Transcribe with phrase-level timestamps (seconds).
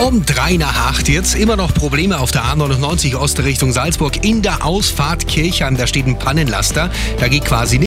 [0.00, 4.42] Um drei nach acht jetzt immer noch Probleme auf der A99 Ost Richtung Salzburg in
[4.42, 5.76] der Ausfahrt Kirchheim.
[5.76, 6.90] Da steht ein Pannenlaster.
[7.18, 7.76] Da geht quasi nicht.